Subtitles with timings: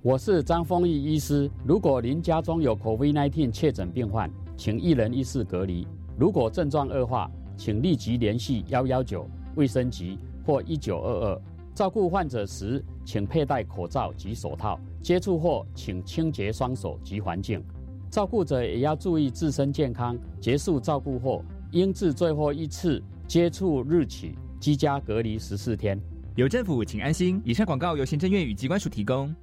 [0.00, 1.50] 我是张丰毅医师。
[1.66, 5.84] 如果您家中有 COVID-19 确诊病患，请一人一室隔离。
[6.16, 10.16] 如果症状恶化，请立即联系幺幺九卫生局
[10.46, 11.42] 或一九二二。
[11.74, 14.78] 照顾患者时，请佩戴口罩及手套。
[15.02, 17.60] 接触后，请清洁双手及环境。
[18.08, 20.16] 照顾者也要注意自身健康。
[20.40, 26.00] 结束照顾后，应自最后一次接触日起居家隔离十四天。
[26.36, 27.42] 有政府，请安心。
[27.44, 29.34] 以上广告由行政院与机关署提供。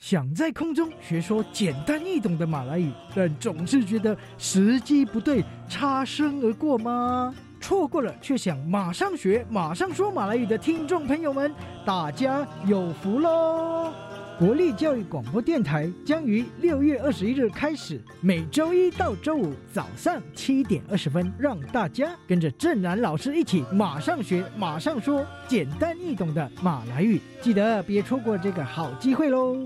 [0.00, 7.34] 想在空中学说简单易懂的马来语，但总是觉得时机不对，擦身而过吗？
[7.60, 13.92] 错过了却想马上学、马上说马来语的听众朋友们，大家有福喽！
[14.38, 29.58] 国立教育广播电台将于六月二十一日开始，每周一到周五早上七点二十分，让大家跟着郑南老师一起马上学、马上说简单易懂的马来语，记得别错过这个好机会喽！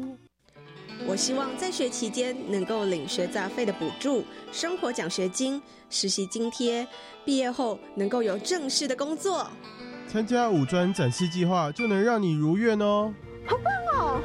[1.07, 6.87] 我希望在学期间能够领学杂费的补助、生活奖学金、实习津贴，
[7.25, 9.47] 毕业后能够有正式的工作。
[10.09, 13.13] 参加五专展示计划就能让你如愿哦！
[13.47, 14.23] 好棒哦！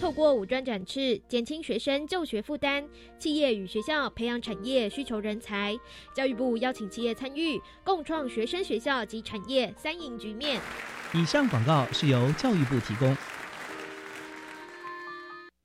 [0.00, 2.84] 透过五专展翅，减轻学生就学负担，
[3.18, 5.78] 企业与学校培养产业需求人才。
[6.14, 10.58] 教育部邀请企业参与，共创学生、学校及产业三赢局面。
[11.12, 13.14] 以上广告是由教育部提供。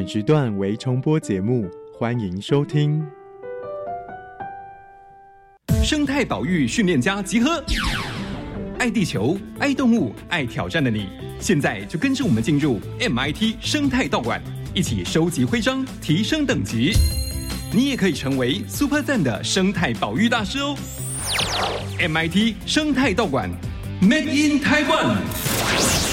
[0.00, 3.06] 本时段为重播节目，欢迎收听。
[5.84, 7.62] 生态保育训练家集合，
[8.78, 11.06] 爱地球、爱动物、爱挑战的你，
[11.38, 14.42] 现在就跟着我们进入 MIT 生态道馆，
[14.72, 16.94] 一起收集徽章，提升等级。
[17.70, 20.74] 你也可以成为 Super 赞的生态保育大师哦
[21.98, 23.50] ！MIT 生态道馆
[24.00, 26.09] ，Made in Taiwan。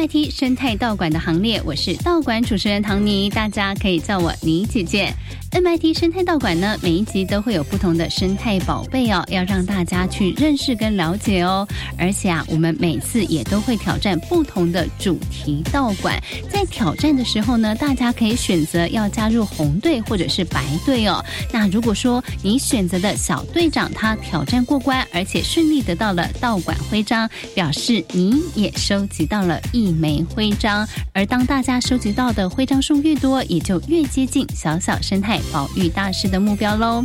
[0.00, 5.12] 代替生态道馆的行列，我是道馆主持人唐尼，大家可以叫我妮姐姐。
[5.52, 11.66] MIT 生态道馆呢，每一集都会有不同的生态宝贝哦，要让大家去认识跟了解哦。
[11.98, 21.22] 而且啊，我们每次也都会挑战不同的主题道馆，在挑战的时候呢，大家可以选择要加入红队或者是白队哦。
[21.52, 30.86] 那如果说你选择的小队长他挑战过关，而且顺利得到了道馆徽章，表示你也收集到了一枚徽章。
[31.12, 35.39] 而当大家收集到的徽章数越多，也就越接近小小生态。
[35.52, 37.04] 保育大师的目标喽。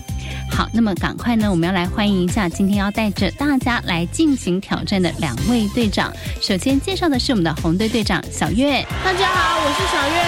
[0.51, 6.13] 好，那么赶快呢，我们要来欢迎一下今天要带着大家来进行挑战的两位队长。
[6.41, 10.23] 首先介绍的是我们的红队队长小月，大家好，我是小月。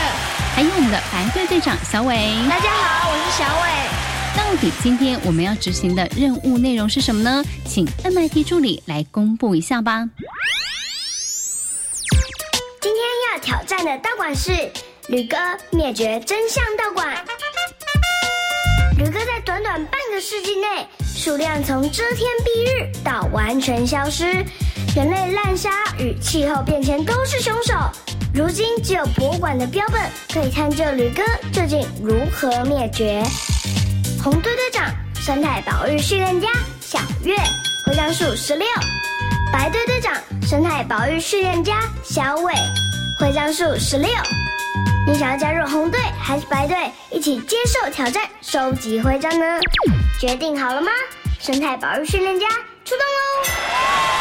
[0.55, 2.15] 还有我们的白队队长小伟，
[2.49, 3.69] 大家好，我是小伟。
[4.35, 7.43] 到底今天我们要执行的任务内容是什么呢？
[7.65, 10.07] 请 MIT 助理来公布一下吧。
[12.81, 13.01] 今天
[13.33, 14.51] 要挑战的道馆是
[15.09, 15.37] 吕哥
[15.71, 17.15] 灭绝真相道馆。
[19.85, 24.25] 半个世纪内，数量从遮天蔽日到完全消失，
[24.95, 27.73] 人类滥杀与气候变迁都是凶手。
[28.33, 30.01] 如今只有博物馆的标本
[30.31, 33.23] 可以探究吕哥究竟如何灭绝。
[34.23, 36.49] 红队队长生态保育训练家
[36.79, 37.35] 小月，
[37.85, 38.67] 徽章数十六；
[39.51, 42.53] 白队队长生态保育训练家小伟，
[43.19, 44.09] 徽章数十六。
[45.07, 46.75] 你想要加入红队还是白队，
[47.09, 49.57] 一起接受挑战，收集徽章呢？
[50.19, 50.91] 决定好了吗？
[51.39, 52.45] 生态保育训练家
[52.83, 54.16] 出动喽！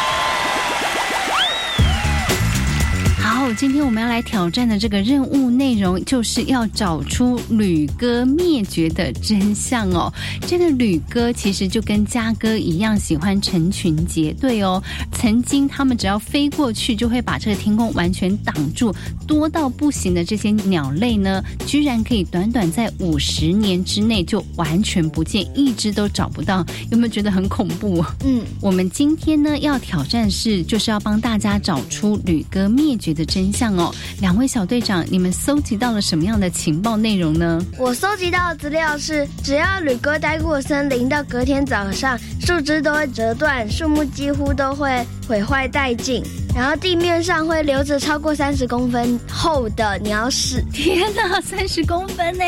[3.47, 10.11] 好，今天我们要来挑战的这个任务内容，就是要找出吕哥灭绝的真相哦。
[10.45, 14.83] 这个吕哥其实就跟嘉哥一样，喜欢成群结队哦。
[15.13, 18.93] 曾经他们只要飞过去，就会把这个天空完全挡住，
[19.25, 26.65] 多到不行的这些鸟类呢，居然可以短短在五十年之内就完全不见，一只都找不到。
[26.91, 28.03] 有没有觉得很恐怖？
[28.25, 33.36] 嗯，我们今天呢要挑战是，就是要帮大家找出吕哥灭绝的真。
[33.37, 33.93] 真相哦。
[34.19, 37.63] 两位小队长，你们搜集到了什么样的情报内容呢？
[37.77, 46.23] 我搜集到的资料是，只要旅哥待过森林，到隔天早上，树枝都会折断，树木几乎都会毁坏殆尽。
[46.55, 52.43] 然后地面上会留着超过三十公分厚的鸟屎， 天哪，三十公分呢，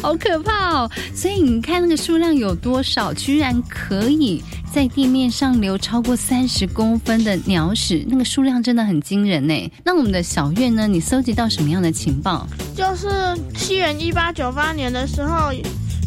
[0.00, 0.90] 好可怕哦！
[1.12, 4.40] 所以你看那个数量有多少，居然可以
[4.72, 9.72] 在地面上留超过三十公分的鸟屎，那个数量真的很惊人呢。
[9.84, 10.86] 那我们的小月呢？
[10.86, 12.46] 你搜集到什么样的情报？
[12.76, 13.08] 就是
[13.56, 15.52] 西元一八九八年的时候，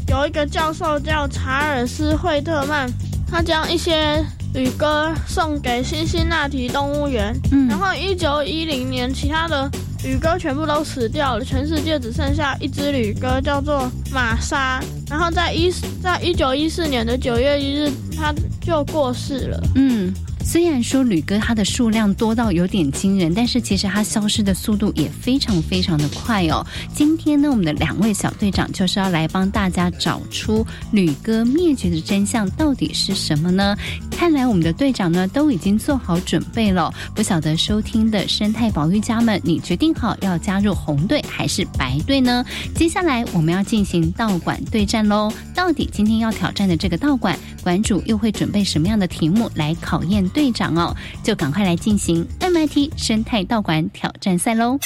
[0.08, 2.90] 有一个教授叫查尔斯惠特曼，
[3.30, 4.26] 他将一些。
[4.56, 7.38] 旅鸽送给辛辛那提动物园，
[7.68, 9.70] 然后一九一零年，其他的
[10.02, 14.82] 旅鸽全部都死掉了，全世界只剩下一只旅鸽，叫做玛莎。
[15.10, 15.70] 然后在一
[16.02, 19.62] 在一九一四年的九月一日，它就过世了。
[19.76, 20.14] 嗯。
[20.48, 26.64] 虽然说旅鸽它的数量多到有点惊人，但是其实它消失的速度也非常非常的快哦。
[26.94, 33.76] 今天呢，我们的两位小队长就是要来帮大家找出旅鸽灭绝的真相到底是什么呢？
[34.16, 36.92] 看来我们的队长呢都已经做好准备了。
[37.14, 42.44] 不晓得收听的生态保育家们，你决定好要加入红队还是白队呢？
[42.74, 45.32] 接下来我们要进行道馆对战喽。
[45.54, 50.28] 到底今天要挑战的这个道馆馆主又会准备什么样的题目来考验？
[50.30, 54.80] 队长哦，就赶快来进行 MIT 生态道馆挑战赛喽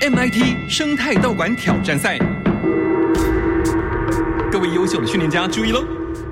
[0.00, 2.18] ！MIT 生态道馆挑战赛，
[4.50, 5.84] 各位优秀的训练家注意喽，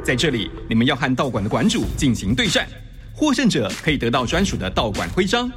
[0.08, 2.66] 在这里你们要和道馆的馆主进行对战，
[3.14, 5.52] 获胜者可以得到专属的道馆徽章。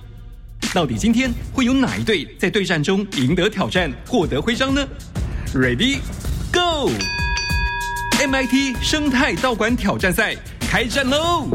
[0.73, 4.85] 到底今天会有哪一队在对战中赢得挑战，获得徽章呢
[5.55, 5.99] ？Ready
[6.51, 10.35] Go！MIT 生态道馆挑战赛。
[10.59, 11.47] 开战喽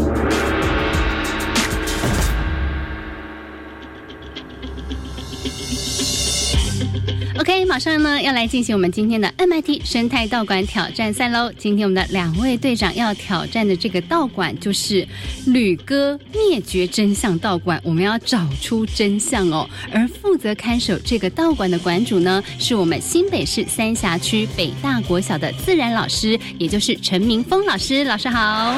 [7.46, 11.52] ！OK，马上呢要来进行我们今天的 MIT 生态道馆挑战赛喽。
[11.56, 15.06] 今天我们的两位队长要挑战的这个道馆就是
[15.46, 19.70] 吕哥灭绝真相道馆，我们要找出真相哦。
[19.92, 28.02] 而负责看守这个道馆的馆主呢，是我们新北市三峡区北大国小的自然老师，也就是陈明峰老师。
[28.02, 28.76] 老师好，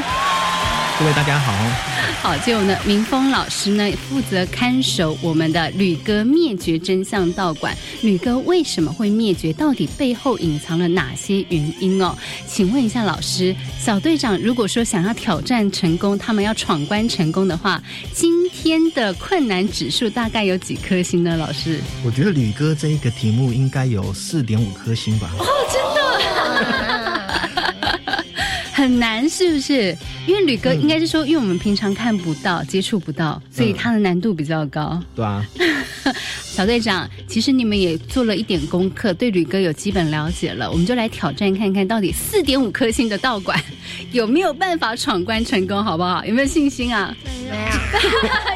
[0.99, 1.53] 各位大家好。
[2.21, 7.73] 好，就呢，明峰老师呢负责看守我们的吕哥灭绝真相道馆。
[8.03, 9.53] 吕哥为什么会灭绝？
[9.53, 12.19] 到底背后隐藏了哪些原因哦？
[12.49, 17.81] 请问一下老师，小队长，如果说想要挑战成功，他们要闯关成功的话，
[18.13, 21.37] 今天的困难指数大概有几颗星呢？
[21.37, 25.31] 老师，我觉得吕哥这一个题目应该有四点五颗星吧。
[25.39, 25.98] 哦，真的。
[28.79, 29.97] 很难是不是？
[30.25, 35.03] 因为吕哥应该是说，因为我们平常看不到、接触不到，所以它的难度比较高。
[35.17, 35.45] 对啊，
[36.47, 40.71] 小队长，其实你们也做了一点功课，对吕哥有基本了解了。
[40.71, 43.61] 我们就来挑战看看到底四点五颗星的道馆
[44.13, 46.25] 有没有办法闯关成功，好不好？
[46.25, 47.13] 有没有信心啊？
[47.51, 47.57] 没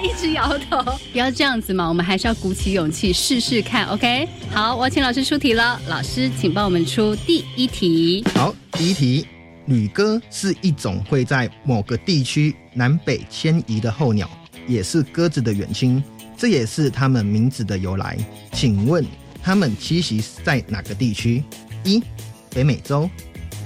[0.05, 0.81] 有，一直摇头。
[1.11, 3.87] 不要这样子嘛，我们还是要鼓起勇气试试看。
[3.87, 5.81] OK，好，我要请老师出题了。
[5.89, 8.25] 老师，请帮我们出第一题。
[8.37, 9.27] 好，第一题。
[9.67, 14.29] 旅鸽是一种会在某个地区南北迁移的候鸟，
[14.67, 16.03] 也是鸽子的远亲，
[16.37, 18.17] 这也是它们名字的由来。
[18.53, 19.05] 请问
[19.43, 21.43] 它们栖息在哪个地区？
[21.85, 22.03] 一、
[22.51, 23.09] 北美洲；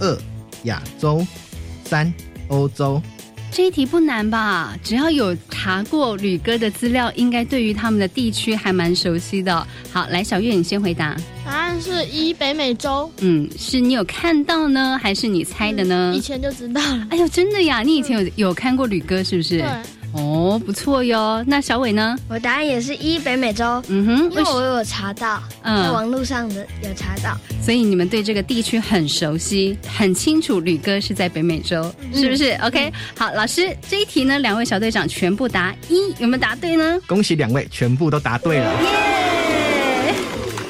[0.00, 0.18] 二、
[0.64, 1.24] 亚洲；
[1.84, 2.12] 三、
[2.48, 3.00] 欧洲。
[3.50, 4.76] 这一题不难吧？
[4.82, 9.66] 只要有查过旅哥的资料，应该对于他们的地区还蛮熟悉的。
[9.90, 11.16] 好，来小月，你先回答。
[11.42, 13.10] 答案是一北美洲。
[13.18, 16.14] 嗯，是你有看到呢，还是你猜的呢？
[16.16, 17.06] 以前就知道了。
[17.10, 17.82] 哎呦，真的呀！
[17.82, 19.58] 你以前有有看过吕哥是不是？
[19.58, 19.68] 对。
[20.12, 21.44] 哦，不错哟。
[21.46, 22.16] 那小伟呢？
[22.30, 23.82] 我答案也是一北美洲。
[23.88, 30.60] 嗯哼，因为我有查到，在网络上的有查到，所以你们对这个地区很熟悉，很清楚。
[30.60, 36.98] 吕哥是在北美洲，是不是？OK，好，老师这一题呢，两位小队长全部答一，有没有答对呢？
[37.06, 38.82] 恭喜两位，全部都答对了。
[38.82, 39.15] 耶！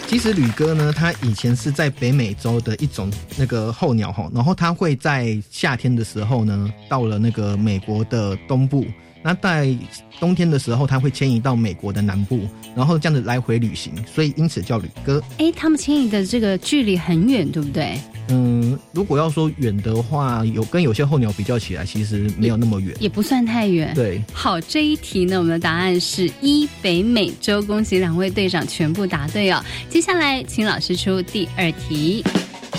[0.08, 8.86] 其实吕哥呢，它以前是在北美洲的一种那个候鸟哈，然后它会在夏天的时候呢，到了那个美国的东部。
[9.22, 9.76] 那在
[10.20, 15.20] 冬天的时候，它会迁移到美国的南部，然后这样子来回旅行，所以因此叫旅鸽。
[15.38, 17.98] 哎，他们迁移的这个距离很远，对不对？
[18.28, 23.94] 嗯，如果要说远的话，有跟有些候鸟比较起来，其实没有那么远，也不算太远。
[23.94, 27.62] 对，好，这一题呢，我们的答案是一北美洲。
[27.62, 29.64] 恭喜两位队长全部答对哦。
[29.88, 32.24] 接下来，请老师出第二题。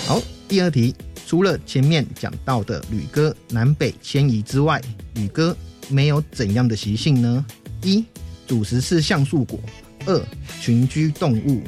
[0.06, 0.94] 好，第二题，
[1.26, 4.80] 除了前面讲到的旅鸽南北迁移之外，
[5.14, 5.56] 旅鸽。
[5.90, 7.46] 没有怎样的习性呢？
[7.82, 8.04] 一，
[8.46, 9.58] 主食是橡树果，
[10.04, 10.22] 二、
[10.60, 11.62] 群居动物；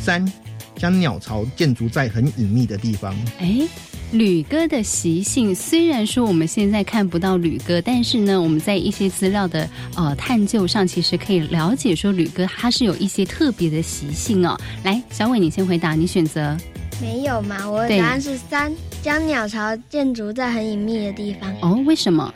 [0.00, 0.24] 三、
[0.76, 3.14] 将鸟巢建筑在很隐秘的地方。
[3.38, 3.66] 哎。
[4.12, 14.56] 旅哥的习性虽然说我们现在看不到旅哥，但是呢，我们在一些资料的呃探究上，其实可以了解说旅哥他是有一些特别的习性哦。
[14.84, 16.56] 来，小伟，你先回答，你选择
[17.00, 17.68] 没有嘛？
[17.68, 21.52] 我的答案是三，将鸟巢建筑在很隐秘的地方。
[21.60, 22.32] 哦，为什么？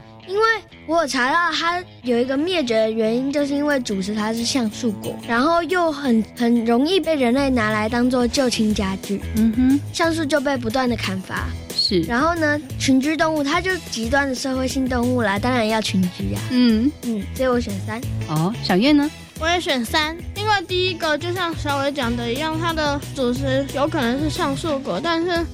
[0.90, 9.20] 我有查到它有一个灭绝的原因，就是因为主食它是橡树果，然后又很很容易被人类拿来当做旧轻家具。
[9.36, 11.46] 嗯哼，橡树就被不断的砍伐。
[11.76, 16.42] 是，然后呢，群居动物它就极端的社会性动物啦，当然要群居啊。
[16.50, 18.00] 嗯嗯，所以我选三。
[18.28, 19.08] 哦，小月呢？
[19.38, 25.46] 我也选三，因为第一个就像小伟讲的一样，它的主食有可能是橡树果，但是。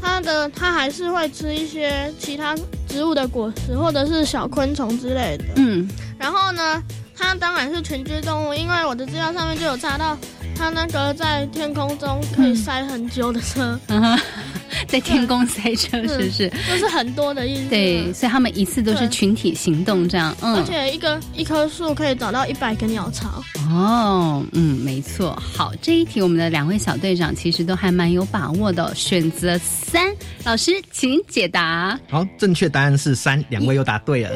[0.00, 2.54] 它的它还是会吃一些其他
[2.88, 5.44] 植物的果实或者是小昆虫之类的。
[5.56, 6.82] 嗯，然后呢，
[7.16, 10.16] 它当然是群居动物，因为我的资料上面就有查到，
[10.56, 13.78] 它那个在天空中可以塞很久的车。
[14.88, 16.50] 在天宫塞车是不是？
[16.68, 17.68] 都是很多的意思。
[17.68, 20.34] 对，所以他们一次都是群体行动这样。
[20.40, 23.42] 嗯，而且一个一棵树可以找到一百个鸟巢。
[23.70, 25.40] 哦，嗯，没错。
[25.40, 30.10] 好，这一题我们的两位小队长其实都还蛮有把握的，选择三。
[30.44, 31.98] 老师，请解答。
[32.08, 34.30] 好，正确答案是三，两位又答对了。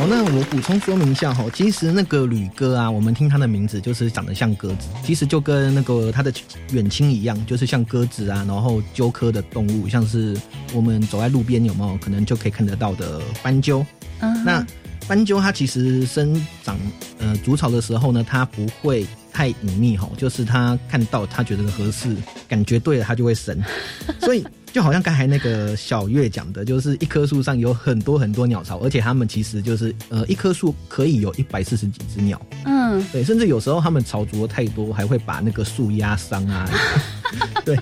[0.00, 6.32] 哦，那我补充说明一下哈，其实那个旅鸽啊，我们听它的名字就是长得像鸽子，其实就跟那个它的
[6.72, 10.34] 远亲一样，就是像鸽子啊，然后鸠科的动物，像是
[10.72, 13.84] 我们走在路边有没有可能就可以看得到的斑鸠。
[14.20, 14.66] 嗯，那
[15.06, 16.78] 斑鸠它其实生长
[17.18, 22.16] 呃筑巢的时候呢，它不会太隐秘哈，就是它看到它觉得合适，
[22.48, 23.62] 感觉对了，它就会生，
[24.18, 24.46] 所以。
[24.72, 32.40] 就好像刚才那个小月讲的，就是一棵树上有很多很多鸟巢，而且它们其实就是呃一棵树可以有一百四十几只鸟。
[32.64, 36.68] 嗯，对，甚至有时候它们巢筑的太多，还会把那个树压伤啊。
[37.64, 37.78] 对，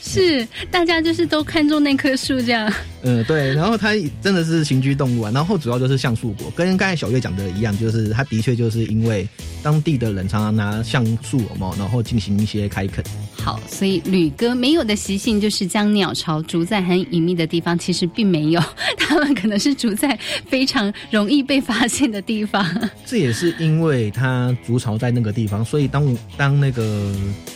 [0.00, 2.72] 是大家就是都看中那棵树这样。
[3.02, 3.90] 嗯，对，然后它
[4.22, 9.26] 真的是群居动物啊，然后主要就是橡树果，跟刚才小月讲的一样，就是它的确就是因为
[9.62, 13.04] 当地的人常常拿橡树嘛，然后进行一些开垦。
[13.32, 18.62] 好，所以吕哥没有的习性就是将鸟巢住在很隐秘的地方，其实并没有，
[18.98, 22.64] 它们可能是住在非常容易被发现的地方。
[23.04, 27.14] 这也是因为它筑巢在那个地方，所以当当那个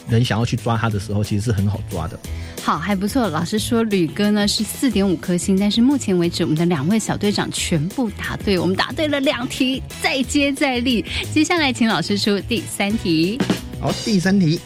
[0.08, 2.18] 人想要去抓它的时候，其实是很好抓的。
[2.62, 3.28] 好，还不错。
[3.28, 11.04] 老师说吕哥呢是四点五颗星，但是目前为止我们的两位小队长全部答对，我们答对了两题，再接再厉。
[11.32, 13.38] 接下来请老师出第三题。
[13.80, 14.58] 好，第三题。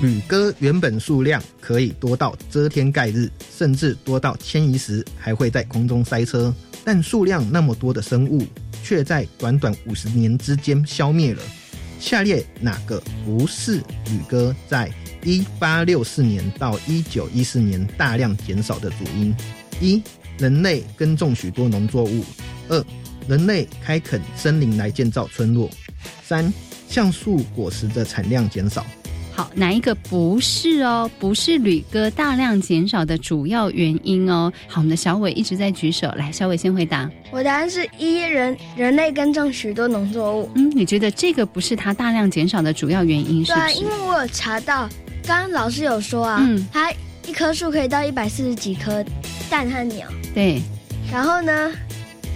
[0.00, 6.50] 吕哥原本数量可以多到遮天盖日，甚至多到迁移时还会在空中塞车，
[6.82, 8.42] 但数量那么多的生物，
[8.82, 11.42] 却在短短五十年之间消灭了。
[12.00, 14.90] 下列哪个不是宇哥在
[15.22, 19.36] 一八六四年到一九一四年大量减少的主因？
[19.78, 20.02] 一、
[20.38, 22.24] 人类耕种许多农作物；
[22.70, 22.82] 二、
[23.28, 25.68] 人类开垦森林来建造村落；
[26.24, 26.50] 三、
[26.88, 28.86] 橡树果实的产量减少。
[29.38, 31.08] 好，哪一个不是哦？
[31.20, 34.52] 不是旅哥大量减少的主要原因哦。
[34.66, 37.08] 好，我们的小伟一直在举手，来，小伟先回答。
[37.30, 40.50] 我答案是一人人类耕种许多农作物。
[40.56, 43.44] 嗯，你觉得这个不是它大量减少的主要原因？
[43.44, 44.88] 是对，因为我有查到，
[45.24, 46.90] 刚刚老师有说啊，嗯，它
[47.24, 49.04] 一棵树可以到一百四十几颗
[49.48, 50.08] 蛋和鸟。
[50.34, 50.60] 对，
[51.12, 51.70] 然后呢？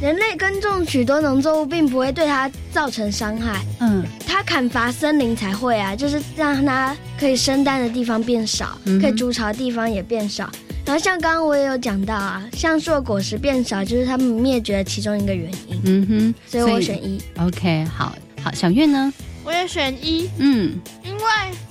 [0.02, 3.64] 人类耕种许多农作物，并不会对它造成伤害。
[3.78, 10.50] 嗯，它砍伐森林才会啊，就是让它可以生蛋的地方变少，可以筑巢的地方也变少。
[10.85, 15.80] 然后像刚刚我也有讲到啊，橡树的果实变少，就是它们灭绝的其中一个原因。
[15.85, 17.23] 嗯哼，所以我选一。
[17.38, 19.12] OK，好好，小月呢？
[19.44, 20.28] 我也选一。
[20.38, 21.23] 嗯，因为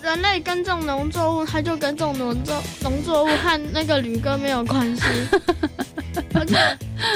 [0.01, 5.03] 人类耕种农作物，它就耕种农作农作物和那个旅哥没有关系。
[6.33, 6.55] 而且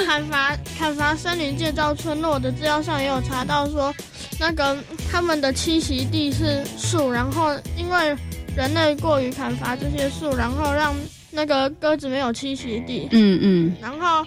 [0.06, 3.94] 砍伐砍伐森林建造村落的资料上也有查到说，
[4.38, 4.76] 那个
[5.10, 8.16] 他们的栖息地是树，然后因为
[8.56, 10.94] 人类过于砍伐这些树，然后让
[11.30, 13.08] 那个鸽子没有栖息地。
[13.12, 13.76] 嗯嗯。
[13.80, 14.26] 然后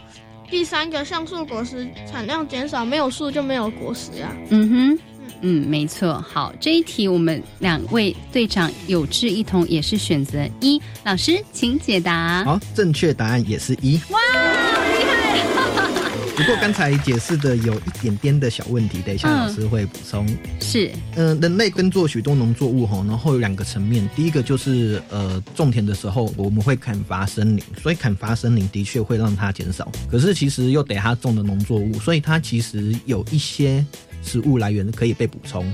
[0.50, 4.32] 第三个橡树果实产量减少，没有树就没有果实啊。
[4.50, 5.00] 嗯哼。
[5.42, 6.22] 嗯，没错。
[6.28, 10.82] 好，这一题我们两位队长有志一同，也是选择一。
[11.06, 12.44] 老师，请解答。
[12.44, 13.98] 好，正确答案也是一。
[14.10, 15.19] 哇，厉害！
[16.36, 20.26] 不过刚才解释的有一点点的小问题，等一下老师会补充。
[20.62, 24.10] 是，嗯，人类耕作许多农作物哈，然后有两个层面。
[24.16, 29.92] 第一个就是呃，种田的时候我们会砍伐森林，所以砍伐森林的确会让它减少。
[30.10, 33.86] 可是其实又得它种的农作物，所以它其实有一些。
[34.22, 35.66] 食物来源可以被补充。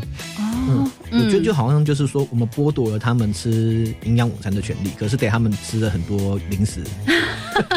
[0.67, 6.81] 哦，我觉得就好像就是说，我们剥夺了他们吃营养午餐的权利，可是给他们吃了很多零食，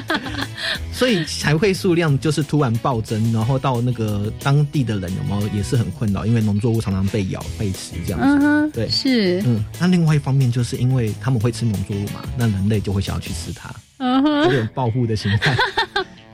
[0.93, 8.47] 所以才会数量就是突然暴增，然后到那个当地的人有没有也是很困扰，因为农作物常常被咬被吃这样子。
[8.47, 15.55] 嗯，对，是，嗯，那另外一方面就是因为他们会吃农作物嘛，那人类就会想要去吃它，嗯有点报复的心态。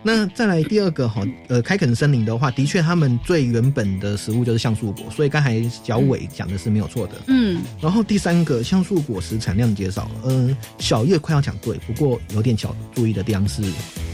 [0.06, 7.14] 那再来第二个哈，呃，开垦森林的话，的确他们最原本的食物就是橡树果，所以刚才小伟讲的是没有错的。
[7.28, 13.62] 嗯，然后第三个，橡树果实产量减少，嗯，小叶快要讲对，不过有点小注意的地方是，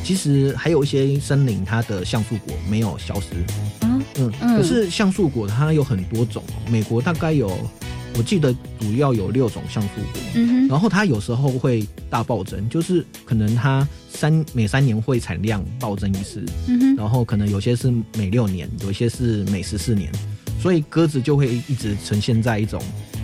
[0.05, 3.27] 其实还有一些森林它的橡树果没有消失。
[3.83, 7.59] 嗯嗯，可是橡树果它有很多种，美国大概有。
[8.17, 20.13] 我记得主要有六种像素果，嗯哼，然后它有时候会大暴增，就是可能它三每三年会产量暴增一次，嗯哼，然后可能有些是每六年，有些是每十四年，
[20.61, 22.83] 所以鸽子就会一直呈现在一种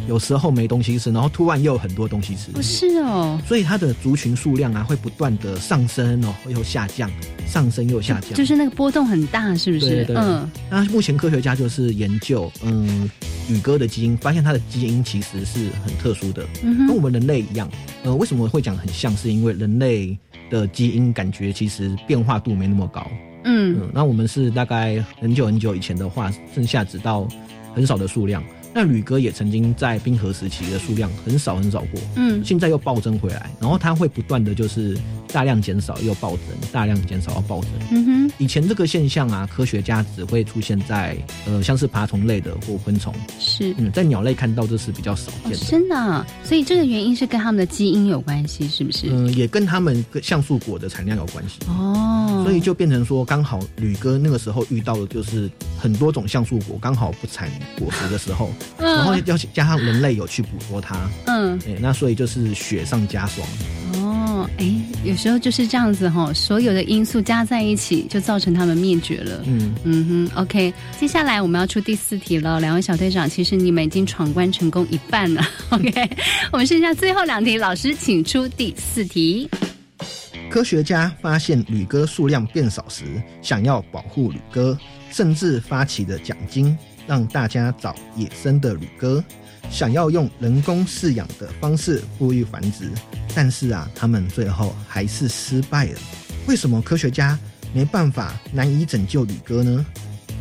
[0.09, 7.11] 有时候没东西吃，然后突然又有很多东西吃，不是哦，所以它的族群数量啊会不断的上升哦，又下降，
[7.47, 10.05] 上升又下降，就是那个波动很大，是不是？
[10.05, 13.11] 对对，嗯，那目前科学家就是研究，嗯，
[13.49, 17.71] 羽鸽的基因，发现它的基因其实是很特殊的，嗯跟我们人类一样。
[18.03, 19.17] 呃，为什么会讲很像？
[19.17, 20.17] 是因为人类
[20.51, 23.07] 的基因感觉其实变化度没那么高。
[23.45, 27.27] 嗯嗯，那我们是大概很久很久以前的话，剩下只到
[27.75, 28.43] 很少的数量。
[28.75, 34.99] 那宇哥也曾经在冰河时期的数量很少很少过，嗯现在又暴增回来，然后它会不断的就是
[35.37, 37.71] 大量减少又暴增，大量减少又暴增。
[37.91, 41.15] 嗯哼，以前这个现象啊，科学家只会出现在
[41.47, 45.59] 呃像是爬虫类的或昆虫，是，嗯，在鸟类看到这是比较少见的。
[45.59, 49.09] 真的啊，所以这个原因是跟他们的基因有关系，是不是？
[49.11, 51.59] 嗯，也跟他们跟橡树果的产量有关系。
[51.69, 63.47] 哦，所以就变成说，刚好吕哥那个时候遇到的就是很多种橡树果刚好不产果实的时候，嗯然后要加上人类有去捕捉它，嗯，哎、那所以就是雪上加霜。
[64.57, 69.43] 哦，哎，有时候就是这样子哈、所有的因素加在一起，就造成他们灭绝了。
[69.47, 72.61] 嗯嗯哼，OK，接下来我们要出第四题了。
[72.61, 75.43] 两位小队长，其实你们已经闯关成功一半了。
[75.71, 76.11] OK，
[76.53, 79.49] 我们剩下最后两题，老师请出第四题。
[80.49, 83.05] 科学家发现旅鸽数量变少时，
[83.43, 84.79] 想要保护旅鸽，
[85.11, 86.77] 甚至发起了奖金，
[87.07, 89.23] 让大家找野生的旅鸽，
[89.71, 92.91] 想要用人工饲养的方式呼吁繁殖。
[93.35, 95.99] 但是啊，他们最后还是失败了。
[96.47, 97.39] 为什么科学家
[97.75, 99.85] 没办法难以拯救旅哥呢？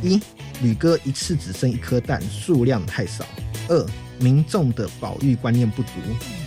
[0.01, 0.19] 一，
[0.61, 3.25] 旅哥一次只生一颗蛋，数量太少；
[3.67, 3.85] 二，
[4.19, 5.89] 民众的保育观念不足；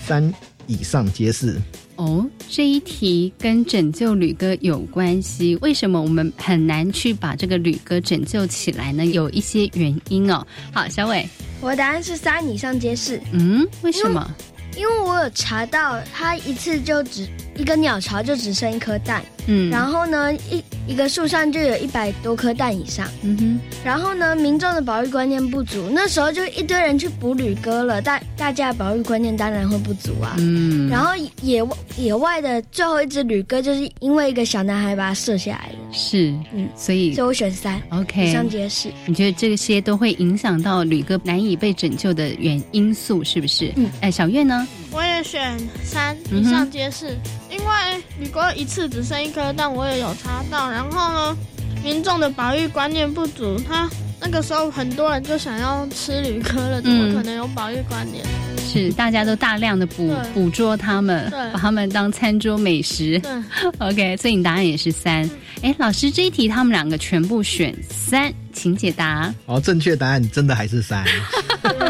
[0.06, 0.32] 三，
[0.66, 1.60] 以上皆是。
[1.98, 5.56] 哦，这一题跟拯救吕哥有关系。
[5.56, 9.04] 为什么我们很难去把这个吕哥拯救起来呢？
[9.04, 10.46] 有一些原因哦。
[10.72, 11.28] 好，小伟，
[11.60, 13.20] 我的答案是三，以上皆是。
[13.32, 14.30] 嗯，为什么？
[14.76, 30.34] 因为我有查到，它一次就只一个鸟巢就只剩一颗蛋，嗯然后呢，一一个树上就有一百多颗蛋以上，嗯哼，然后呢，民众的保育观念不足，那时候就一堆人去捕旅鸽了，大大家的保育观念当然会不足啊。
[30.38, 35.74] 嗯，然后野外野外的最后一只旅鸽，就是因为一个小男孩把它射下来的。
[35.92, 37.80] 是，嗯，所以所以我选三。
[37.90, 38.88] OK，以上皆是。
[39.04, 43.70] 你觉得这些都会影响到旅鸽难以被拯救的原因素，是不是？
[43.76, 44.66] 嗯，哎，小月呢？
[44.90, 47.16] 我也选三，以上皆是。
[47.50, 50.70] 因为旅鸽一次只剩一颗蛋，我也有查到。
[50.70, 51.36] 然后呢，
[51.82, 53.88] 民众的保育观念不足，他
[54.20, 58.24] 那个时候很多人就想要吃旅鸽了，怎么嗯可能有保育观念？
[58.70, 63.18] 是大家都大量的捕捕捉它们，把它们当餐桌美食。
[63.20, 63.32] 对
[63.78, 65.28] OK，所以你答案也是三。
[65.62, 69.32] 哎，老师这一题他们两个全部选三，请解答。
[69.46, 71.02] 哦，正确答案真的还是三。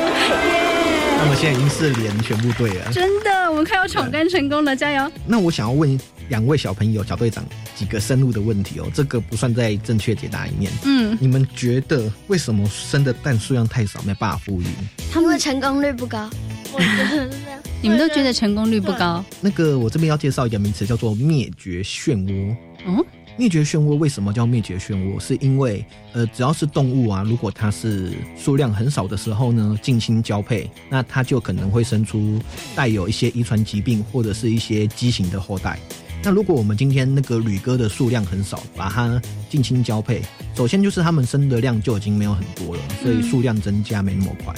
[1.20, 2.92] 那么现在已经是连全部对了。
[2.92, 5.11] 真的，我们快要闯关成功了，加油！
[5.26, 10.70] 那我想要问两位小朋友小队长几个深入的问题哦，这个不算在正确解答里面。
[10.85, 14.66] 嗯，你们觉得为什么生的蛋数量太少，没办法孵育？
[15.12, 16.31] 他们的成功率不高。
[16.72, 17.61] 我觉得是这样。
[17.83, 19.24] 你们都觉得成功率不高？
[19.40, 22.57] 那个我这边要介绍一个名词，叫做灭绝漩涡。
[22.87, 23.04] 哦，
[23.38, 25.20] 灭绝漩涡为什么叫灭绝漩涡？
[25.20, 32.40] 是因为呃，只要是动物啊，如果它是数量很少的时候呢，近亲交配，那它就可能会生出
[32.74, 35.79] 带有一些遗传疾病或者是一些畸形的后代。
[36.20, 40.20] 那如果我们今天那个旅鸽的数量很少，把它近亲交配，
[40.57, 44.53] 首先就是它们生的量就已经没有很多了，所以数量增加没那么快。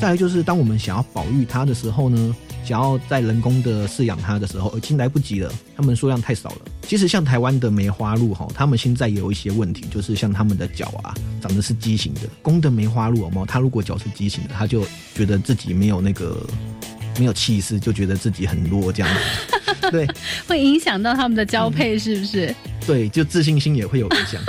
[0.00, 6.58] 再来就是当我们想要保育它的时候呢，想要在人工的饲养它的时候，已经来不及了，它们数量太少了。
[6.82, 12.20] 其实像台湾的梅花鹿哈，它们现在也有一些问题，就是像它们的脚啊，长得是畸形的。
[12.40, 16.46] 公的梅花鹿哦，它如果脚是畸形的，它就觉得自己没有那个
[17.18, 19.90] 没有气势，就觉得自己很弱这样子。
[19.90, 20.06] 对，
[20.46, 22.54] 会影响到它们的交配，是不是？
[22.86, 24.40] 对，就自信心也会有影响。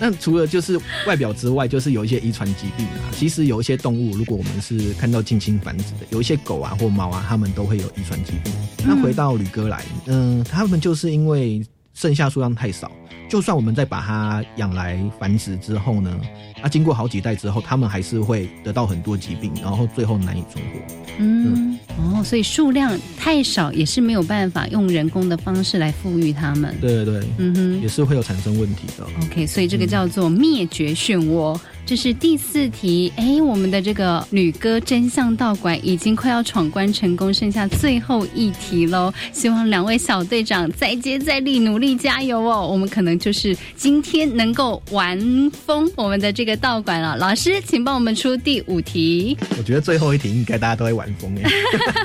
[0.00, 3.12] 那除了就是外表之外，就是有一些遗传疾病啊。
[3.12, 8.52] 其实有一些动物，如果我们是看到近亲繁殖的，有一些狗啊或猫啊，它们都会有遗传疾病。
[8.82, 11.62] 那回到吕哥来，嗯，他们就是因为
[12.00, 12.90] 剩下数量太少，
[13.28, 16.18] 就算我们再把它养来繁殖之后呢，
[16.62, 20.80] 那经过好几代之后，它们还是会得到很多疾病，然后最后难以存活。
[21.18, 26.74] 嗯，哦，所以数量太少也是没有办法用人工的方式来富裕它们。
[26.80, 29.04] 对对对，嗯哼，也是会有产生问题的。
[29.26, 31.60] OK，所以这个叫做灭绝漩涡。
[31.90, 39.12] 这是第四题，哎，我们的这个旅哥真相道馆已经快要闯关成功，剩下最后一题喽。
[39.32, 42.64] 希望两位小队长再接再厉，努力加油哦！
[42.64, 45.18] 我们可能就是今天能够玩
[45.50, 47.16] 疯我们的这个道馆了。
[47.16, 49.36] 老师，请帮我们出第五题。
[49.58, 51.50] 我觉得最后一题应该大家都会玩疯哎，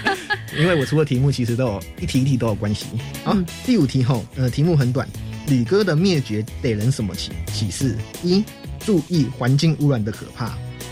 [0.58, 2.88] 因为我出的题目其实都有一题一题都有关系。
[3.24, 5.08] 好，第五题后，呃，题目很短，
[5.48, 7.96] 吕哥的灭绝给人什么启启示？
[8.24, 8.44] 一
[8.86, 10.50] 注意环境污染的可怕；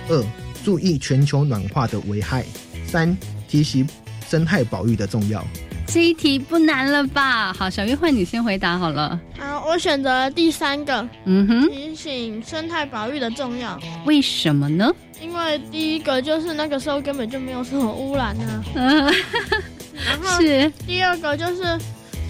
[0.09, 0.25] 二，
[0.65, 2.41] 注意全球暖化的危害；
[2.87, 3.15] 三，
[3.47, 3.87] 提醒
[4.27, 5.45] 生态保育的重要。
[5.85, 7.53] 这一题不难了吧？
[7.53, 9.19] 好，小约换你先回答好了。
[9.37, 13.79] 好，我选择第三个，嗯哼，提醒生态保育的重要。
[14.05, 14.91] 为什么呢？
[15.21, 19.13] 因为第一个就是那个时候根本就没有什么污染啊，嗯，
[20.05, 21.77] 然后是第二个就是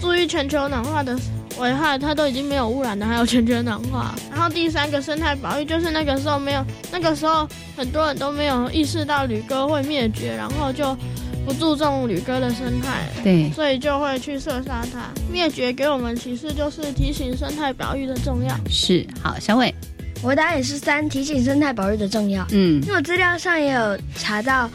[0.00, 1.18] 注意全球暖化的
[1.58, 4.14] 危害，它都已经没有污染了，还有全球暖化。
[4.30, 10.96] 然后第三个生态保育就是那个时候没有，那个时候很多人都没有意识到旅哥会灭绝，然后就
[11.44, 15.08] 不注重旅哥的生态，对所以就会去射杀它。
[15.30, 18.56] 灭绝给我们启示就是提醒生态保育的重要。
[18.68, 19.72] 是好，小伟，
[20.22, 22.46] 我的答案也是三，提醒生态保育的重要。
[22.50, 24.70] 嗯因为我资料上也有查到，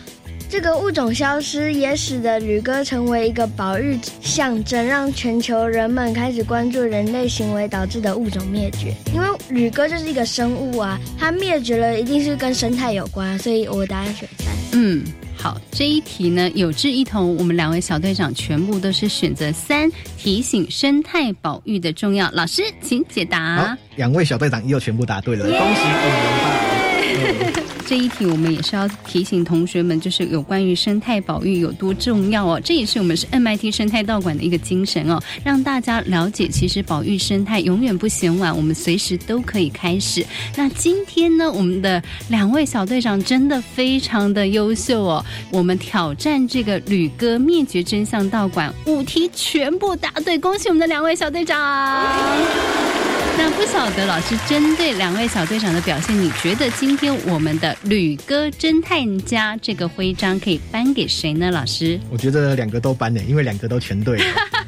[0.49, 8.91] 这个物种消失也使得旅哥成为一个保育象征，让全球人们开始关注人类行为导致的物种灭绝。
[9.13, 14.47] 因为旅哥就是一个生物啊，它灭绝了一定是跟生态有关，所以我答案选三。
[14.71, 15.03] 嗯，
[15.37, 22.27] 好，这一题呢有志一同，我们两位小队长全部都是选择三，提醒生态保育的重要。
[22.31, 26.48] 老师，请解好答。，两位小队长又全部答对了，恭喜你们吧！
[27.85, 32.61] 这一题我们也是要提醒同学们，就是有关于生态保育有多重要哦。
[32.63, 40.23] 这也是我们是 MIT 生态道馆的一个精神哦，让大家了解，其实保育生态永远不嫌晚，我们随时都可以开始。
[40.55, 51.57] 那今天呢，我们的两位小队长真的非常的优秀哦，我们挑战这个旅哥灭绝真相道馆五题全部答对，恭喜我们的两位小队长。
[53.41, 61.49] 那不晓得老师针对两位小队长的表现，你觉得今天我们的旅哥侦探家这个徽章可以颁给谁呢？
[61.49, 64.25] 老师，我觉得两个都颁呢，因为两个都全对了。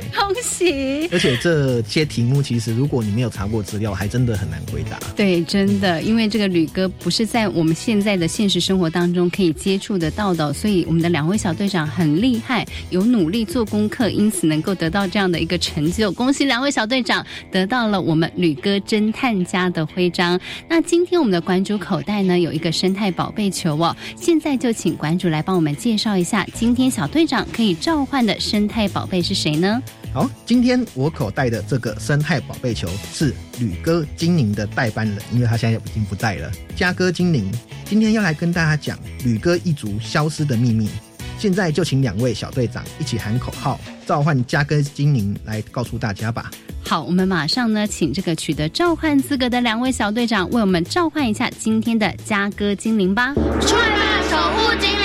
[0.16, 1.08] 恭喜！
[1.12, 4.98] 而且这些题目其实如果你没有查过资料，还真的很难回答。
[5.14, 16.10] 对，真的，因为这个吕哥不是在我们现在的现实生活当中可以接触得到的，所以我们的两位小队长很厉害，有努力做功课，因此能够得到这样的一个成就。
[16.12, 20.38] 恭喜两位小队长得到了我们吕哥侦探家的徽章。
[20.68, 29.81] 那今天我们的馆主口袋呢有一个生态宝贝球哦，现在就请馆主来帮我们介绍一下，今天小队长可以召唤的生态宝贝是谁呢？
[30.14, 36.52] 好，今天我口袋的这个生态宝贝球是吕哥精灵的代班人，因为他现在已经不在了。
[36.76, 37.50] 嘉哥精灵
[37.86, 40.90] 今天要来跟大家讲吕哥一族消失的秘密。
[41.38, 46.50] 现在就请两位小队长一起喊口号，召唤嘉哥精灵来告诉大家吧。
[46.84, 53.32] 好，我们马上呢，请这个取得召唤资格的两位小队长为我们召唤一下今天的嘉哥精灵吧。
[53.34, 55.01] 出来吧，守护精灵！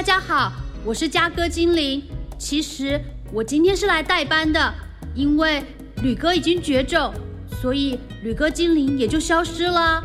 [0.00, 0.50] 大家好，
[0.82, 2.02] 我是嘉哥精灵。
[2.38, 2.98] 其实
[3.34, 4.72] 我今天是来代班的，
[5.14, 5.62] 因为
[6.02, 7.12] 吕哥已经绝种，
[7.60, 10.02] 所以吕哥精灵也就消失了。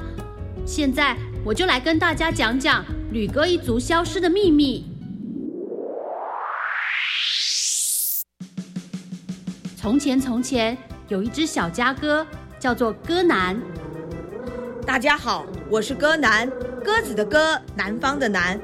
[0.65, 4.85] 现在我就来跟大家讲讲吕哥一族消失的秘密。
[9.77, 10.77] 从前，从前
[11.07, 12.27] 有一只小家哥，
[12.59, 13.57] 叫做哥南。
[14.85, 16.51] 大家好，我是柯南，
[16.83, 18.59] 鸽子的鸽，南方的南。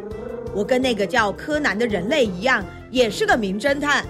[0.54, 4.06] 我跟那个叫柯南的人类一样，也是个名侦探。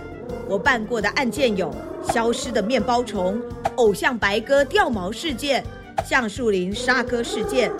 [0.48, 1.74] 我办过的案件有
[2.12, 3.42] 消失的面包虫、
[3.76, 5.64] 偶像白鸽掉毛事件、
[6.06, 7.72] 橡树林杀鸽事件、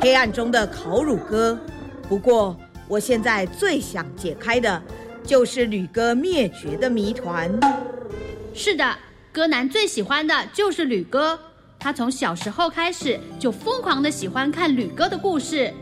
[0.00, 1.58] 黑暗中的烤乳鸽。
[2.08, 2.56] 不过，
[2.88, 4.82] 我现在最想解开的，
[5.24, 7.50] 就是吕哥灭绝的谜团。
[8.54, 8.96] 是的，
[9.32, 11.38] 柯南最喜欢的就是吕哥。
[11.78, 15.72] 他从小时候开始就疯狂的喜欢看吕哥的故事。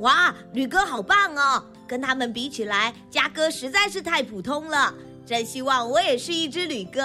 [0.00, 1.62] 哇，吕哥好棒哦！
[1.86, 4.94] 跟他们比起来，嘉哥实在是太普通了。
[5.26, 7.00] 真希望我也是一只吕哥。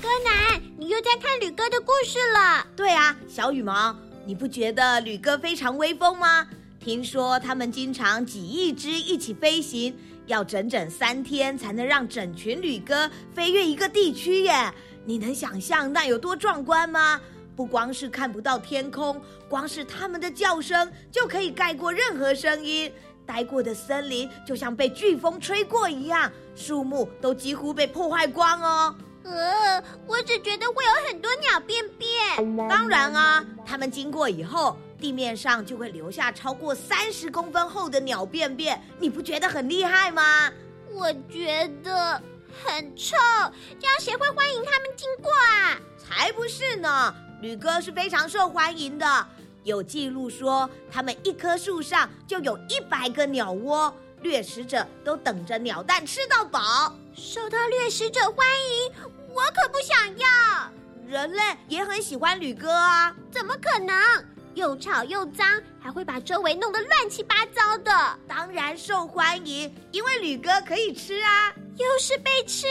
[0.00, 2.66] 柯南，你又在看吕哥的故事了？
[2.74, 6.46] 对啊，小羽毛，你不觉得吕哥非常威风吗？
[6.80, 9.94] 听说他们经常几亿只一起飞行，
[10.26, 14.72] 要整整三天才能让整群吕哥飞越一个地区耶！
[15.04, 17.20] 你能想象那有多壮观吗？
[17.58, 22.88] 不光是看不到天空，光是它们的叫声就可以盖过任何声音。
[23.26, 28.94] 待过的森林就像被飓风吹过一样，树木都几乎被破坏光哦。
[29.24, 32.68] 呃，我只觉得会有很多鸟便便。
[32.68, 38.80] 当然啊，它们经过以后，地面上就会留下超过三十公分厚的鸟便便。
[39.00, 40.48] 你不觉得很厉害吗？
[40.92, 42.22] 我觉得
[42.64, 43.16] 很臭，
[43.80, 45.76] 这样谁会欢迎他们经过啊？
[45.98, 47.12] 才不是呢！
[47.40, 49.26] 吕哥是非常受欢迎的，
[49.62, 56.92] 有记录说他们一棵树上就有一百个鸟窝，掠食者都等着鸟蛋吃到饱。
[57.14, 58.92] 受到掠食者欢迎，
[59.28, 60.28] 我可不想要。
[61.06, 63.96] 人类也很喜欢吕哥啊，怎么可能？
[64.54, 65.46] 又吵又脏，
[65.80, 67.92] 还会把周围弄得乱七八糟的。
[68.26, 71.54] 当然受欢迎，因为吕哥可以吃啊。
[71.76, 72.66] 又是被吃，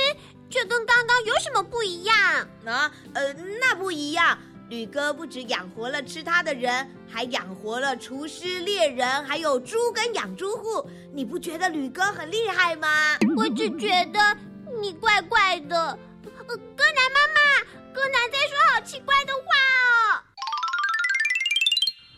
[0.50, 2.16] 这跟刚刚有什么不一样？
[2.66, 4.38] 啊，呃，那不一样。
[4.70, 10.86] 吕哥不止养活了吃他的人，还养活了厨师、猎人，还有猪跟养猪户。
[11.14, 12.88] 你不觉得吕哥很厉害吗？
[13.38, 14.20] 我只觉得
[14.82, 15.98] 你怪怪的。
[16.46, 19.42] 戈南妈妈，戈南在说好奇怪的话
[19.86, 20.20] 哦。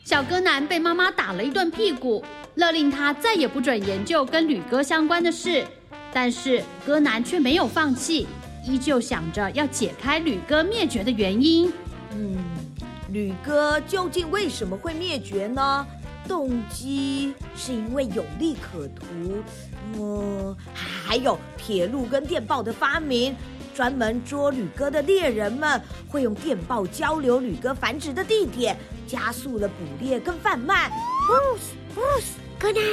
[0.03, 5.63] 小戈南被妈妈打了一顿屁股，勒令他再也不准研究跟吕哥相关的事。
[6.11, 8.27] 但是戈南却没有放弃，
[8.65, 11.71] 依旧想着要解开吕哥灭绝的原因。
[12.11, 12.37] 嗯，
[13.09, 15.85] 吕哥究竟为什么会灭绝呢？
[16.27, 19.43] 动机是因为有利可图，
[19.95, 23.35] 嗯，还有铁路跟电报的发明。
[23.73, 30.91] 专门捉吕哥的猎人们会用电报交流吕哥繁殖的地点，加速了捕猎跟贩卖。
[31.29, 32.83] Bruce，Bruce，柯南，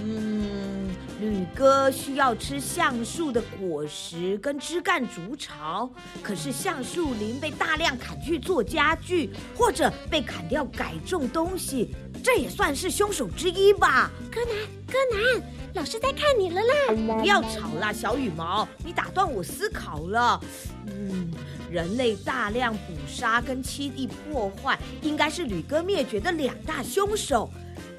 [0.00, 0.91] 嗯，
[1.22, 5.88] 吕哥需要吃橡树的果实跟枝干筑巢，
[6.20, 14.10] 可是橡树林被大量砍去做家具，或者被砍掉改种东西，这也算是凶手之一吧？
[14.32, 14.54] 柯南，
[14.88, 15.42] 柯南。
[15.74, 17.18] 老师在看你了啦！
[17.20, 20.40] 不要吵啦，小羽毛，你打断我思考了。
[20.86, 21.32] 嗯，
[21.70, 27.48] 人类大量捕杀跟栖地破坏，应该是吕哥灭绝的两大凶手。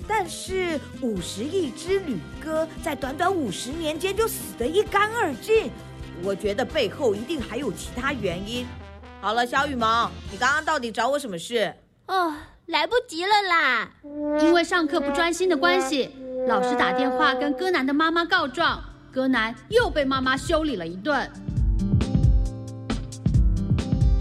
[0.07, 5.71] 但是五十亿只吕哥在短短五十年间就死得一干二净，
[6.21, 8.65] 我觉得背后一定还有其他原因。
[9.21, 11.73] 好了，小羽毛，你刚刚到底找我什么事？
[12.07, 12.35] 哦，
[12.65, 13.89] 来不及了啦！
[14.41, 16.11] 因为上课不专心的关系。
[16.47, 21.31] 老师打电话跟戈南的妈妈告状，戈南又被妈妈修理了一顿。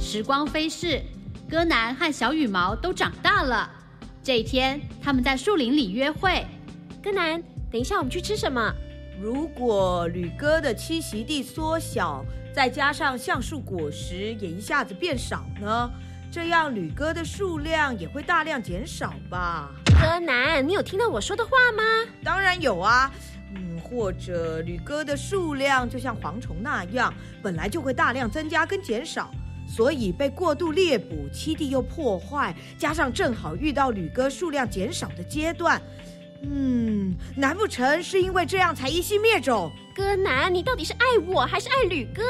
[0.00, 1.02] 时光飞逝，
[1.50, 3.68] 戈南和小羽毛都长大了。
[4.24, 6.46] 这一天，他们在树林里约会。
[7.02, 8.72] 柯南，等一下我们去吃什么？
[9.20, 15.90] 如果吕哥的栖息地缩小，再加上橡树果实也一下子变少呢？
[16.30, 19.72] 这样吕哥的数量也会大量减少吧？
[19.86, 21.82] 柯南，你有听到我说的话吗？
[22.22, 23.10] 当然有啊，
[23.56, 29.32] 嗯，或者吕哥的数量就像蝗虫那样，本来就会大量增加跟减少，
[29.74, 35.80] 所以被过度猎捕，栖地又破坏，加上正好遇到吕哥数量减少的阶段，
[36.42, 39.72] 嗯，难不成是因为这样才一夕灭种？
[39.94, 42.22] 哥南，你到底是爱我还是爱吕哥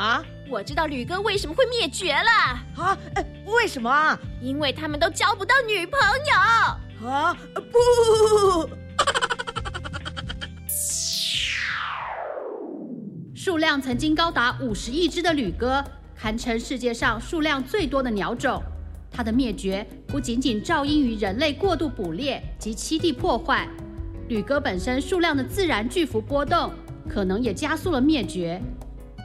[0.00, 0.24] 啊？
[0.48, 2.30] 我知道吕哥为什么会灭绝了
[2.76, 2.96] 啊？
[3.46, 4.16] 为什么啊？
[4.40, 5.98] 因为他们都交不到女朋
[6.30, 7.08] 友。
[7.08, 7.36] 啊
[7.72, 7.78] 不！
[13.34, 15.84] 数量曾经高达五十亿只的吕哥，
[16.16, 18.62] 堪称世界上数量最多的鸟种。
[19.10, 23.68] 它的灭绝不仅仅肇因于人类过度捕猎及栖地破坏，
[24.28, 26.70] 吕哥本身数量的自然巨幅波动，
[27.08, 28.60] 可能也加速了灭绝。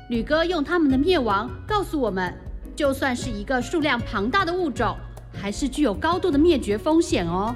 [0.09, 2.33] 吕哥用他们的灭亡告诉我们，
[2.75, 4.95] 就算是一个数量庞大的物种。
[5.33, 7.55] 还是具有高度的灭绝风险哦。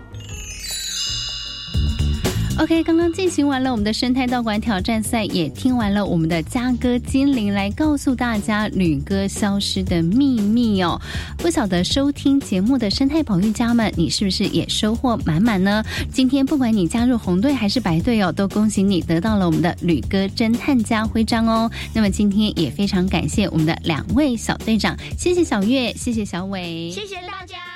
[2.57, 10.99] OK，刚刚进行完了我们的生态道馆挑战赛，也听完了我们的嘉哥精灵来告诉大家旅哥消失的秘密哦。
[11.37, 15.83] 不晓得收听节目的生态保育家们，你是不是也收获满满呢？
[16.13, 21.69] 今天不管你加入红队还是白队哦，都恭喜你得到了我们的旅哥侦探家徽章哦。
[21.93, 27.75] 那么今天也非常感谢我们的两位小队长，谢谢小月，谢谢小伟，谢谢大家。